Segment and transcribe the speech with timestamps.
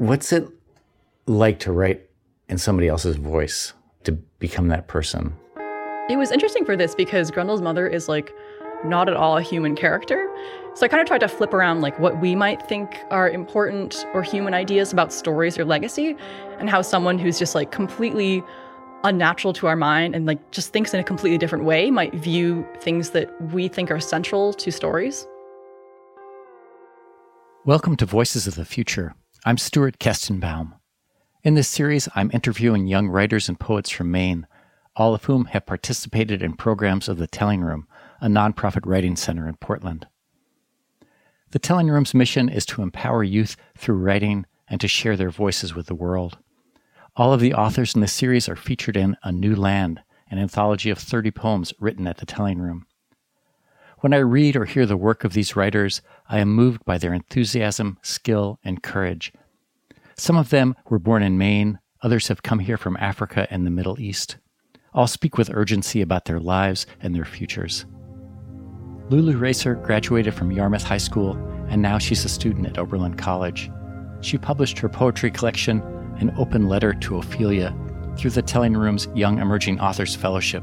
[0.00, 0.48] What's it
[1.26, 2.08] like to write
[2.48, 5.34] in somebody else's voice, to become that person?
[6.08, 8.32] It was interesting for this because Grendel's mother is like
[8.82, 10.26] not at all a human character.
[10.72, 14.06] So I kind of tried to flip around like what we might think are important
[14.14, 16.16] or human ideas about stories or legacy
[16.58, 18.42] and how someone who's just like completely
[19.04, 22.66] unnatural to our mind and like just thinks in a completely different way might view
[22.80, 25.26] things that we think are central to stories.
[27.66, 29.14] Welcome to Voices of the Future.
[29.42, 30.74] I'm Stuart Kestenbaum.
[31.42, 34.46] In this series, I'm interviewing young writers and poets from Maine,
[34.96, 37.88] all of whom have participated in programs of the Telling Room,
[38.20, 40.06] a nonprofit writing center in Portland.
[41.52, 45.74] The Telling Room's mission is to empower youth through writing and to share their voices
[45.74, 46.36] with the world.
[47.16, 50.90] All of the authors in the series are featured in A New Land, an anthology
[50.90, 52.84] of 30 poems written at the Telling Room.
[54.00, 57.12] When I read or hear the work of these writers, I am moved by their
[57.12, 59.30] enthusiasm, skill, and courage.
[60.20, 63.70] Some of them were born in Maine, others have come here from Africa and the
[63.70, 64.36] Middle East.
[64.92, 67.86] All speak with urgency about their lives and their futures.
[69.08, 71.38] Lulu Racer graduated from Yarmouth High School,
[71.70, 73.70] and now she's a student at Oberlin College.
[74.20, 75.80] She published her poetry collection,
[76.18, 77.74] An Open Letter to Ophelia,
[78.18, 80.62] through the Telling Room's Young Emerging Authors Fellowship.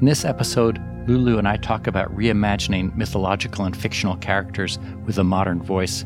[0.00, 5.22] In this episode, Lulu and I talk about reimagining mythological and fictional characters with a
[5.22, 6.04] modern voice.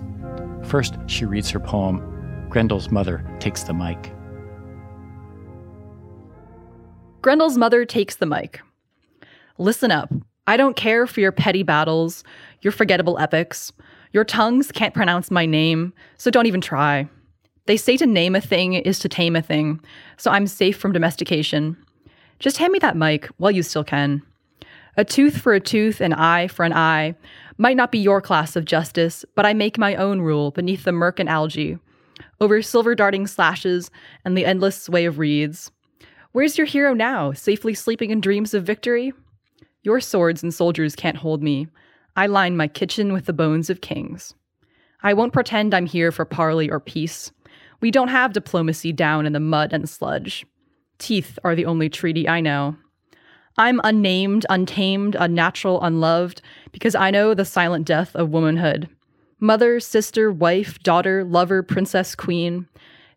[0.65, 2.12] First, she reads her poem,
[2.53, 4.12] Grendel's Mother Takes the Mic.
[7.22, 8.61] Grendel's mother takes the mic.
[9.56, 10.12] Listen up.
[10.47, 12.23] I don't care for your petty battles,
[12.61, 13.73] your forgettable epics.
[14.12, 17.08] Your tongues can't pronounce my name, so don't even try.
[17.64, 19.80] They say to name a thing is to tame a thing,
[20.19, 21.75] so I'm safe from domestication.
[22.39, 24.20] Just hand me that mic while you still can.
[24.98, 27.14] A tooth for a tooth, an eye for an eye
[27.56, 30.92] might not be your class of justice, but I make my own rule beneath the
[30.92, 31.78] murk and algae,
[32.41, 33.91] over silver darting slashes
[34.25, 35.70] and the endless sway of reeds.
[36.33, 39.12] Where's your hero now, safely sleeping in dreams of victory?
[39.83, 41.69] Your swords and soldiers can't hold me.
[42.17, 44.35] I line my kitchen with the bones of kings.
[45.02, 47.33] I won't pretend I'm here for parley or peace.
[47.80, 50.47] We don't have diplomacy down in the mud and sludge.
[50.98, 52.77] Teeth are the only treaty I know.
[53.58, 58.89] I'm unnamed, untamed, unnatural, unloved, because I know the silent death of womanhood.
[59.42, 62.69] Mother, sister, wife, daughter, lover, princess, queen.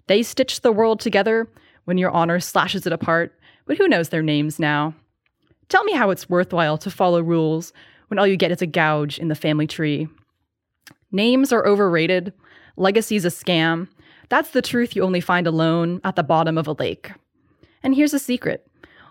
[0.07, 1.47] They stitch the world together
[1.83, 3.37] when your honor slashes it apart,
[3.67, 4.95] but who knows their names now?
[5.69, 7.73] Tell me how it's worthwhile to follow rules
[8.07, 10.07] when all you get is a gouge in the family tree.
[11.11, 12.33] Names are overrated,
[12.75, 13.87] legacy's a scam.
[14.29, 17.11] That's the truth you only find alone at the bottom of a lake.
[17.83, 18.65] And here's a secret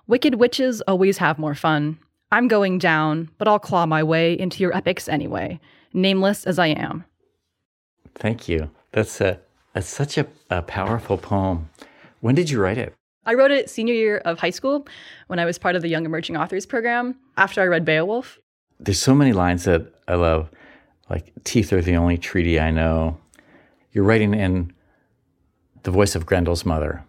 [0.08, 1.96] wicked witches always have more fun.
[2.32, 5.60] I'm going down, but I'll claw my way into your epics anyway,
[5.94, 7.04] nameless as I am.
[8.14, 8.70] Thank you.
[8.92, 9.40] That's a
[9.72, 11.68] that's such a, a powerful poem.
[12.20, 12.94] When did you write it?
[13.26, 14.86] I wrote it senior year of high school
[15.26, 18.38] when I was part of the Young Emerging Authors program after I read Beowulf.
[18.78, 20.50] There's so many lines that I love,
[21.08, 23.18] like teeth are the only treaty I know.
[23.92, 24.72] You're writing in
[25.84, 27.04] the voice of Grendel's mother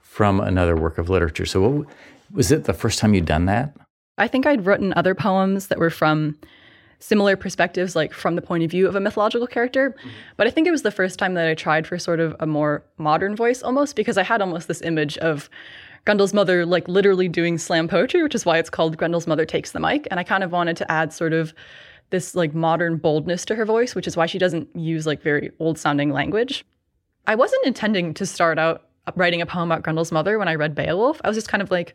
[0.00, 1.46] from another work of literature.
[1.46, 1.86] So, what,
[2.32, 3.74] was it the first time you'd done that?
[4.18, 6.38] I think I'd written other poems that were from
[7.00, 9.90] similar perspectives, like from the point of view of a mythological character.
[9.90, 10.08] Mm-hmm.
[10.36, 12.46] But I think it was the first time that I tried for sort of a
[12.46, 15.50] more modern voice almost, because I had almost this image of
[16.06, 19.72] Grendel's mother, like literally doing slam poetry, which is why it's called Grendel's Mother Takes
[19.72, 20.06] the Mic.
[20.10, 21.54] And I kind of wanted to add sort of
[22.10, 25.50] this like modern boldness to her voice, which is why she doesn't use like very
[25.58, 26.64] old sounding language.
[27.26, 30.74] I wasn't intending to start out writing a poem about Grendel's mother when I read
[30.74, 31.20] Beowulf.
[31.24, 31.94] I was just kind of like,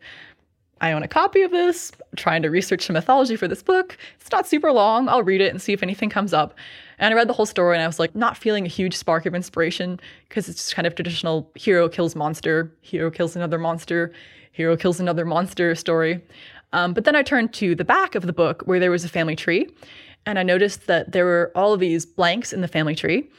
[0.80, 3.96] I own a copy of this, trying to research the mythology for this book.
[4.20, 5.08] It's not super long.
[5.08, 6.54] I'll read it and see if anything comes up.
[6.98, 9.24] And I read the whole story and I was like, not feeling a huge spark
[9.24, 9.98] of inspiration
[10.28, 14.12] because it's just kind of traditional hero kills monster, hero kills another monster,
[14.52, 16.22] hero kills another monster story.
[16.72, 19.08] Um, but then I turned to the back of the book where there was a
[19.08, 19.68] family tree.
[20.26, 23.30] And I noticed that there were all of these blanks in the family tree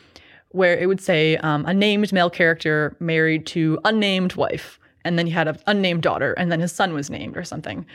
[0.49, 5.25] where it would say um, a named male character married to unnamed wife and then
[5.25, 7.85] he had an unnamed daughter, and then his son was named or something.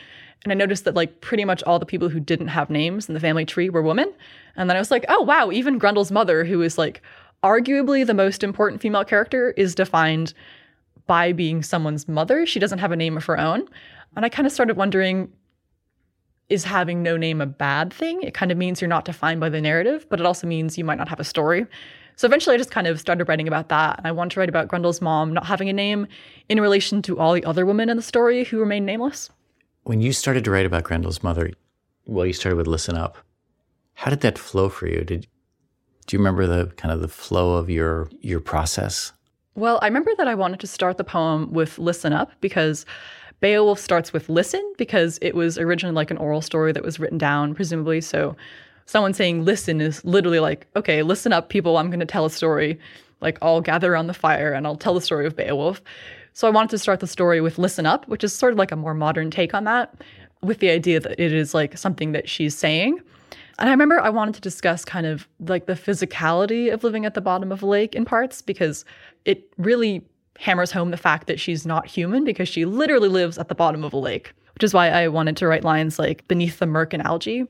[0.45, 3.15] And I noticed that like pretty much all the people who didn't have names in
[3.15, 4.13] the family tree were women.
[4.57, 7.03] And then I was like, oh wow, even Grendel's mother, who is like
[7.45, 10.35] arguably the most important female character, is defined
[11.07, 12.47] by being someone's mother.
[12.47, 13.69] She doesn't have a name of her own.
[14.17, 15.31] And I kind of started wondering
[16.49, 18.21] is having no name a bad thing?
[18.23, 20.85] It kind of means you're not defined by the narrative, but it also means you
[20.85, 21.67] might not have a story.
[22.17, 23.99] So eventually I just kind of started writing about that.
[23.99, 26.07] And I wanted to write about Grendel's mom not having a name
[26.49, 29.31] in relation to all the other women in the story who remain nameless.
[29.85, 31.51] When you started to write about Grendel's mother,
[32.07, 33.19] well, you started with Listen Up.
[33.95, 35.05] How did that flow for you?
[35.05, 35.27] Did
[36.07, 39.13] Do you remember the kind of the flow of your your process?
[39.55, 42.87] Well, I remember that I wanted to start the poem with listen up because
[43.41, 47.19] Beowulf starts with listen because it was originally like an oral story that was written
[47.19, 48.01] down, presumably.
[48.01, 48.37] So
[48.87, 52.31] someone saying listen is literally like, okay, listen up, people, I'm going to tell a
[52.31, 52.79] story.
[53.21, 55.81] Like, I'll gather around the fire and I'll tell the story of Beowulf.
[56.33, 58.73] So I wanted to start the story with listen up, which is sort of like
[58.73, 59.95] a more modern take on that,
[60.43, 63.01] with the idea that it is like something that she's saying.
[63.59, 67.15] And I remember I wanted to discuss kind of like the physicality of living at
[67.15, 68.85] the bottom of a lake in parts because
[69.25, 70.03] it really
[70.39, 73.85] hammers home the fact that she's not human because she literally lives at the bottom
[73.85, 76.93] of a lake, which is why I wanted to write lines like beneath the murk
[76.93, 77.47] and algae.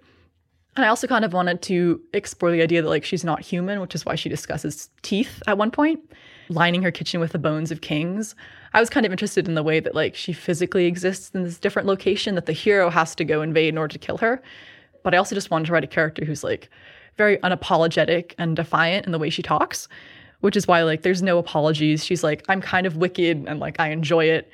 [0.77, 3.81] And I also kind of wanted to explore the idea that like she's not human,
[3.81, 6.01] which is why she discusses teeth at one point,
[6.49, 8.35] lining her kitchen with the bones of kings.
[8.73, 11.59] I was kind of interested in the way that like she physically exists in this
[11.59, 14.43] different location that the hero has to go invade in order to kill her.
[15.03, 16.71] But I also just wanted to write a character who's like
[17.19, 19.89] very unapologetic and defiant in the way she talks
[20.43, 22.05] which is why like there's no apologies.
[22.05, 24.51] She's like, I'm kind of wicked and like I enjoy it.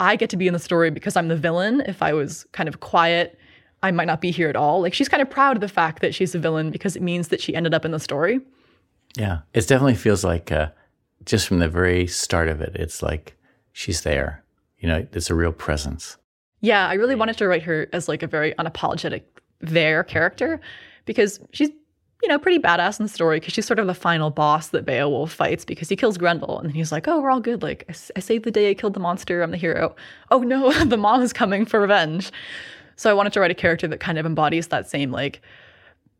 [0.00, 1.82] I get to be in the story because I'm the villain.
[1.86, 3.38] If I was kind of quiet,
[3.84, 4.80] I might not be here at all.
[4.80, 7.28] Like she's kind of proud of the fact that she's a villain because it means
[7.28, 8.40] that she ended up in the story.
[9.14, 10.70] Yeah, it definitely feels like uh,
[11.26, 13.36] just from the very start of it, it's like
[13.72, 14.42] she's there.
[14.78, 16.16] You know, it's a real presence.
[16.62, 19.22] Yeah, I really wanted to write her as like a very unapologetic
[19.60, 20.62] there character
[21.04, 21.70] because she's
[22.22, 24.86] you know, pretty badass in the story because she's sort of the final boss that
[24.86, 26.58] Beowulf fights because he kills Grendel.
[26.58, 27.62] And he's like, oh, we're all good.
[27.62, 29.42] Like, I, I saved the day I killed the monster.
[29.42, 29.94] I'm the hero.
[30.30, 32.32] Oh no, the mom is coming for revenge.
[32.96, 35.42] So I wanted to write a character that kind of embodies that same, like,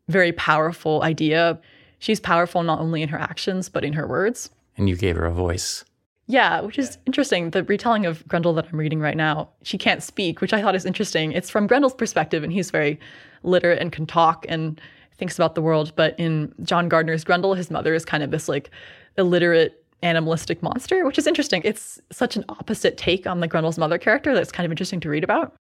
[0.07, 1.59] very powerful idea.
[1.99, 4.49] She's powerful not only in her actions, but in her words.
[4.77, 5.85] And you gave her a voice.
[6.27, 7.51] Yeah, which is interesting.
[7.51, 10.75] The retelling of Grendel that I'm reading right now, she can't speak, which I thought
[10.75, 11.31] is interesting.
[11.31, 12.99] It's from Grendel's perspective, and he's very
[13.43, 14.81] literate and can talk and
[15.17, 15.93] thinks about the world.
[15.95, 18.71] But in John Gardner's Grendel, his mother is kind of this like
[19.17, 21.61] illiterate animalistic monster, which is interesting.
[21.63, 25.09] It's such an opposite take on the Grendel's mother character that's kind of interesting to
[25.09, 25.53] read about.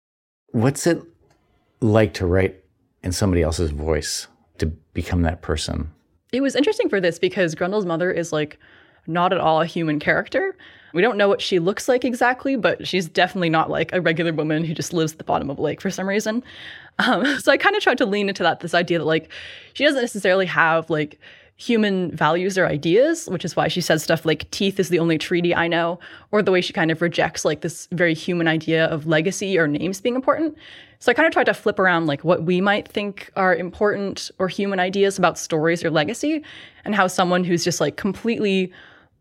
[0.54, 1.02] What's it
[1.80, 2.62] like to write
[3.02, 4.28] in somebody else's voice
[4.58, 5.90] to become that person?
[6.32, 8.56] It was interesting for this because Grendel's mother is like
[9.08, 10.56] not at all a human character.
[10.92, 14.32] We don't know what she looks like exactly, but she's definitely not like a regular
[14.32, 16.44] woman who just lives at the bottom of a lake for some reason.
[17.00, 19.32] Um, so I kind of tried to lean into that this idea that like
[19.72, 21.18] she doesn't necessarily have like
[21.56, 25.18] human values or ideas, which is why she says stuff like teeth is the only
[25.18, 26.00] treaty I know,
[26.32, 29.68] or the way she kind of rejects like this very human idea of legacy or
[29.68, 30.56] names being important.
[30.98, 34.30] So I kind of tried to flip around like what we might think are important
[34.38, 36.42] or human ideas about stories or legacy,
[36.84, 38.72] and how someone who's just like completely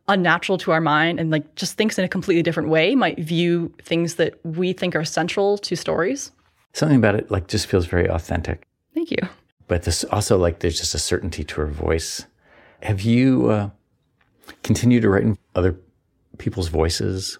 [0.07, 3.73] unnatural to our mind and like just thinks in a completely different way might view
[3.81, 6.31] things that we think are central to stories.
[6.73, 8.67] Something about it like just feels very authentic.
[8.93, 9.17] Thank you.
[9.67, 12.25] But this also like there's just a certainty to her voice.
[12.81, 13.69] Have you uh,
[14.63, 15.79] continued to write in other
[16.37, 17.37] people's voices?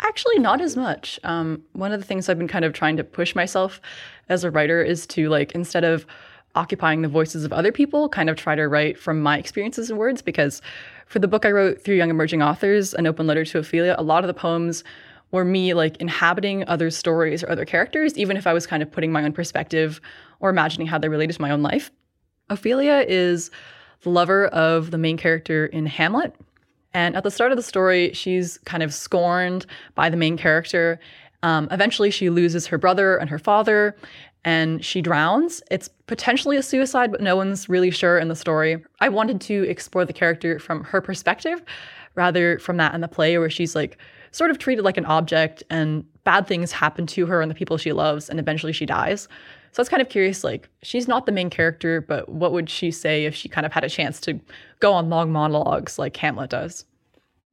[0.00, 1.20] Actually, not as much.
[1.22, 3.80] Um, one of the things I've been kind of trying to push myself
[4.28, 6.04] as a writer is to like instead of
[6.56, 9.98] occupying the voices of other people, kind of try to write from my experiences and
[9.98, 10.62] words because
[11.06, 14.02] for the book I wrote through young emerging authors, an open letter to Ophelia, a
[14.02, 14.84] lot of the poems
[15.30, 18.90] were me like inhabiting other stories or other characters, even if I was kind of
[18.90, 20.00] putting my own perspective
[20.44, 21.90] or imagining how they related to my own life.
[22.50, 23.50] Ophelia is
[24.02, 26.36] the lover of the main character in Hamlet.
[26.92, 29.64] And at the start of the story, she's kind of scorned
[29.94, 31.00] by the main character.
[31.42, 33.96] Um, eventually, she loses her brother and her father,
[34.44, 35.62] and she drowns.
[35.70, 38.84] It's potentially a suicide, but no one's really sure in the story.
[39.00, 41.62] I wanted to explore the character from her perspective
[42.16, 43.96] rather from that in the play where she's like
[44.30, 47.76] sort of treated like an object and bad things happen to her and the people
[47.76, 49.26] she loves and eventually she dies.
[49.74, 52.70] So I was kind of curious like she's not the main character, but what would
[52.70, 54.38] she say if she kind of had a chance to
[54.78, 56.84] go on long monologues like Hamlet does?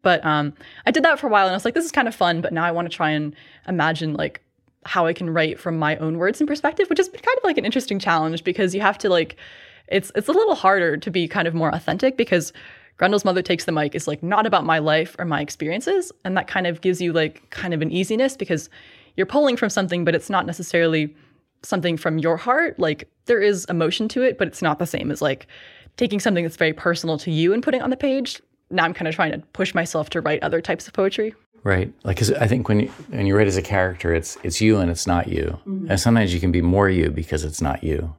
[0.03, 0.53] But um,
[0.85, 2.39] I did that for a while and I was like, this is kind of fun,
[2.39, 3.35] but now I want to try and
[3.67, 4.39] imagine like
[4.85, 7.57] how I can write from my own words and perspective, which is kind of like
[7.57, 9.35] an interesting challenge because you have to like
[9.87, 12.53] it's it's a little harder to be kind of more authentic because
[12.99, 16.37] Grendel's mother takes the mic is like not about my life or my experiences and
[16.37, 18.69] that kind of gives you like kind of an easiness because
[19.17, 21.15] you're pulling from something but it's not necessarily
[21.63, 25.11] something from your heart like there is emotion to it but it's not the same
[25.11, 25.47] as like
[25.97, 28.93] taking something that's very personal to you and putting it on the page now i'm
[28.93, 31.93] kind of trying to push myself to write other types of poetry Right.
[32.03, 34.79] Like, cause I think when you, when you write as a character, it's, it's you
[34.79, 35.59] and it's not you.
[35.67, 35.91] Mm-hmm.
[35.91, 38.15] And sometimes you can be more you because it's not you.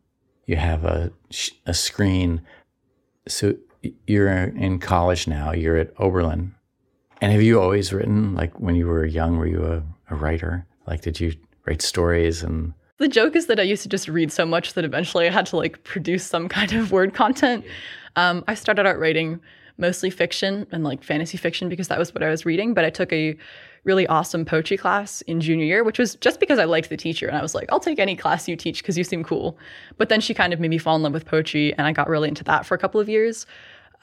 [0.46, 1.11] You have a,
[1.66, 2.42] a screen.
[3.26, 3.56] So
[4.06, 6.54] you're in college now, you're at Oberlin.
[7.20, 9.82] And have you always written, like when you were young, were you a,
[10.12, 10.66] a writer?
[10.87, 11.34] Like, did you
[11.66, 14.85] write stories and The joke is that I used to just read so much that
[14.85, 17.64] eventually I had to like produce some kind of word content.
[18.14, 19.40] Um, I started out writing
[19.76, 22.75] mostly fiction and like fantasy fiction because that was what I was reading.
[22.75, 23.37] But I took a
[23.82, 27.26] really awesome poetry class in junior year, which was just because I liked the teacher.
[27.26, 29.59] And I was like, I'll take any class you teach because you seem cool.
[29.99, 32.09] But then she kind of made me fall in love with poetry and I got
[32.09, 33.47] really into that for a couple of years.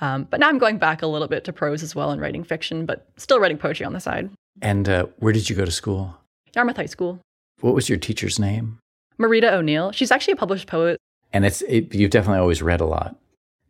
[0.02, 2.44] Um, but now I'm going back a little bit to prose as well and writing
[2.44, 4.30] fiction, but still writing poetry on the side.
[4.62, 6.18] And uh, where did you go to school?
[6.54, 7.22] Yarmouth High School.
[7.62, 8.78] What was your teacher's name?
[9.20, 9.92] Marita O'Neill.
[9.92, 11.00] She's actually a published poet.
[11.34, 13.16] And it's it, you've definitely always read a lot.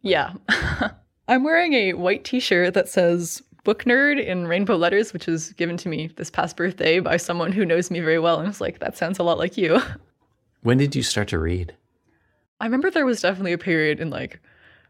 [0.01, 0.34] Yeah.
[1.27, 5.77] I'm wearing a white t-shirt that says book nerd in rainbow letters, which was given
[5.77, 8.79] to me this past birthday by someone who knows me very well and was like,
[8.79, 9.79] that sounds a lot like you.
[10.62, 11.74] When did you start to read?
[12.60, 14.41] I remember there was definitely a period in like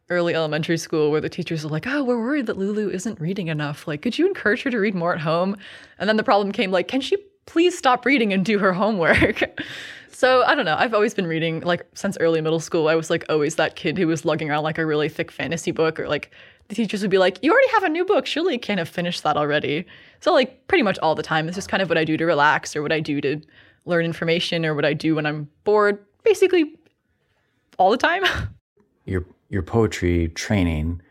[0.10, 3.48] early elementary school where the teachers were like, "Oh, we're worried that Lulu isn't reading
[3.48, 3.88] enough.
[3.88, 5.56] Like, could you encourage her to read more at home?"
[6.00, 7.18] And then the problem came like, "Can she
[7.50, 9.44] please stop reading and do her homework?"
[10.12, 10.76] so, I don't know.
[10.78, 12.88] I've always been reading like since early middle school.
[12.88, 15.72] I was like always that kid who was lugging around like a really thick fantasy
[15.72, 16.32] book or like
[16.70, 18.26] the teachers would be like, "You already have a new book.
[18.26, 19.86] Surely you can't have finished that already."
[20.22, 22.26] So, like pretty much all the time, it's just kind of what I do to
[22.26, 23.42] relax or what I do to
[23.86, 26.06] learn information or what I do when I'm bored.
[26.24, 26.76] Basically
[27.80, 28.24] all the time.
[29.06, 31.02] Your your poetry training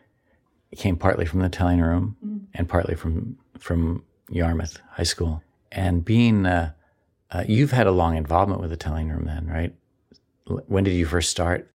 [0.77, 2.45] came partly from the telling room mm-hmm.
[2.55, 5.43] and partly from from Yarmouth High School.
[5.71, 6.73] And being, uh,
[7.31, 9.75] uh, you've had a long involvement with the telling room, then, right?
[10.67, 11.71] When did you first start?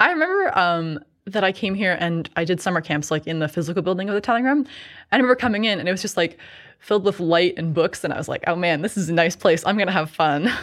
[0.00, 3.48] I remember um, that I came here and I did summer camps like in the
[3.48, 4.66] physical building of the telling room.
[5.10, 6.38] I remember coming in and it was just like
[6.78, 9.34] filled with light and books, and I was like, "Oh man, this is a nice
[9.34, 9.64] place.
[9.66, 10.52] I'm gonna have fun."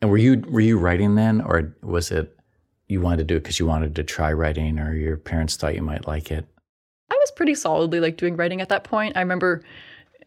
[0.00, 2.36] And were you were you writing then, or was it
[2.88, 5.76] you wanted to do it because you wanted to try writing or your parents thought
[5.76, 6.44] you might like it?
[7.08, 9.16] I was pretty solidly like doing writing at that point.
[9.16, 9.62] I remember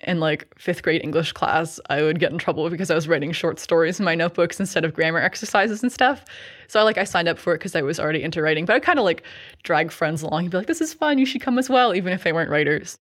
[0.01, 3.31] in like fifth grade English class, I would get in trouble because I was writing
[3.31, 6.25] short stories in my notebooks instead of grammar exercises and stuff.
[6.67, 8.75] So I like I signed up for it because I was already into writing, but
[8.75, 9.23] I kind of like
[9.63, 11.17] drag friends along and be like, "This is fun.
[11.17, 12.97] You should come as well," even if they weren't writers.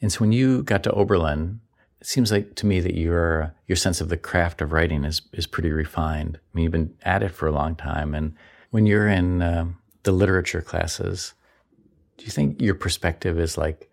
[0.00, 1.60] And so when you got to Oberlin,
[2.00, 5.22] it seems like to me that your your sense of the craft of writing is
[5.32, 6.36] is pretty refined.
[6.36, 8.34] I mean, you've been at it for a long time, and
[8.70, 9.66] when you're in uh,
[10.02, 11.34] the literature classes,
[12.18, 13.90] do you think your perspective is like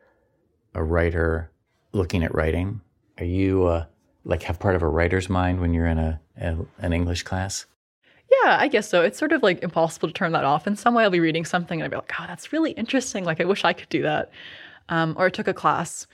[0.73, 1.51] a writer
[1.93, 2.81] looking at writing?
[3.19, 3.85] Are you uh,
[4.25, 7.65] like have part of a writer's mind when you're in a, a, an English class?
[8.43, 9.01] Yeah, I guess so.
[9.01, 10.67] It's sort of like impossible to turn that off.
[10.67, 13.23] In some way, I'll be reading something and I'll be like, "Oh, that's really interesting.
[13.23, 14.31] Like, I wish I could do that."
[14.89, 16.07] Um, or I took a class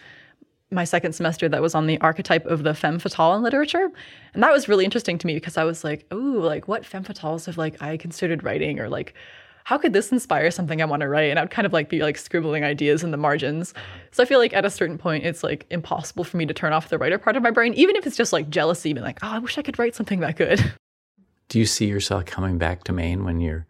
[0.72, 3.90] my second semester that was on the archetype of the femme fatale in literature.
[4.34, 7.04] And that was really interesting to me because I was like, oh, like what femme
[7.04, 9.14] fatales have like I considered writing or like
[9.64, 11.30] how could this inspire something I want to write?
[11.30, 13.74] And I'd kind of like be like scribbling ideas in the margins.
[13.76, 14.00] Uh-huh.
[14.12, 16.74] So I feel like at a certain point it's like impossible for me to turn
[16.74, 19.20] off the writer part of my brain, even if it's just like jealousy, being like,
[19.22, 20.74] oh, I wish I could write something that good.
[21.50, 23.66] Do you see yourself coming back to Maine when you're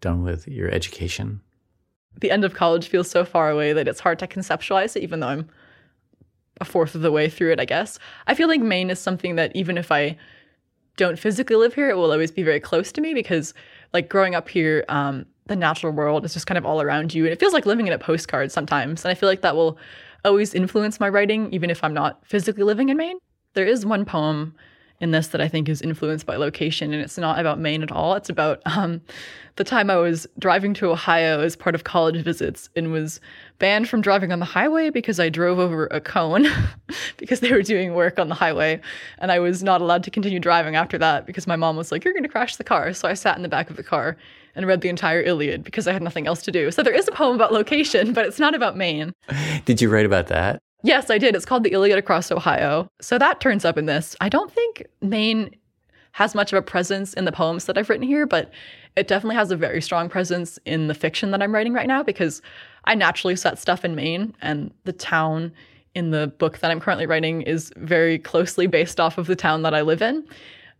[0.00, 1.40] done with your education?
[2.20, 5.20] The end of college feels so far away that it's hard to conceptualize it, even
[5.20, 5.48] though I'm
[6.60, 7.98] a fourth of the way through it, I guess.
[8.26, 10.16] I feel like Maine is something that even if I
[10.96, 13.52] don't physically live here, it will always be very close to me because,
[13.96, 17.24] like, growing up here, um, the natural world is just kind of all around you.
[17.24, 19.04] And it feels like living in a postcard sometimes.
[19.04, 19.78] And I feel like that will
[20.24, 23.18] always influence my writing, even if I'm not physically living in Maine.
[23.54, 24.54] There is one poem
[25.00, 27.92] in this that I think is influenced by location, and it's not about Maine at
[27.92, 28.14] all.
[28.14, 29.00] It's about um,
[29.56, 33.20] the time I was driving to Ohio as part of college visits and was
[33.58, 36.46] banned from driving on the highway because I drove over a cone
[37.16, 38.80] because they were doing work on the highway,
[39.18, 42.04] and I was not allowed to continue driving after that because my mom was like,
[42.04, 44.16] "You're going to crash the car." So I sat in the back of the car
[44.54, 46.70] and read the entire Iliad because I had nothing else to do.
[46.70, 49.12] So there is a poem about location, but it's not about Maine.
[49.66, 50.62] Did you write about that?
[50.82, 51.34] Yes, I did.
[51.34, 52.88] It's called The Iliad Across Ohio.
[53.00, 54.14] So that turns up in this.
[54.20, 55.54] I don't think Maine
[56.12, 58.50] has much of a presence in the poems that I've written here, but
[58.96, 62.02] it definitely has a very strong presence in the fiction that I'm writing right now
[62.02, 62.40] because
[62.84, 65.52] I naturally set stuff in Maine and the town
[65.94, 69.62] in the book that I'm currently writing is very closely based off of the town
[69.62, 70.26] that I live in.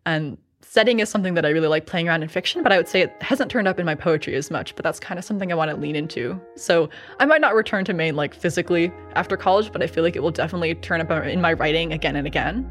[0.04, 0.38] And
[0.76, 3.00] setting is something that I really like playing around in fiction, but I would say
[3.00, 5.54] it hasn't turned up in my poetry as much, but that's kind of something I
[5.54, 6.38] want to lean into.
[6.54, 10.16] So I might not return to Maine like physically after college, but I feel like
[10.16, 12.70] it will definitely turn up in my writing again and again.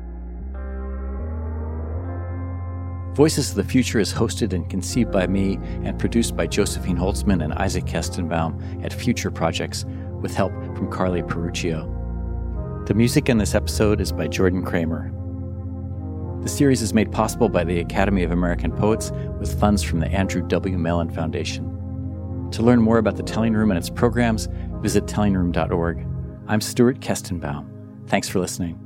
[3.16, 7.44] Voices of the Future is hosted and conceived by me and produced by Josephine Holtzman
[7.44, 9.84] and Isaac Kestenbaum at Future Projects
[10.22, 12.86] with help from Carly Peruccio.
[12.86, 15.12] The music in this episode is by Jordan Kramer.
[16.46, 19.10] The series is made possible by the Academy of American Poets
[19.40, 20.78] with funds from the Andrew W.
[20.78, 21.66] Mellon Foundation.
[22.52, 26.06] To learn more about the Telling Room and its programs, visit tellingroom.org.
[26.48, 27.68] I'm Stuart Kestenbaum.
[28.06, 28.85] Thanks for listening.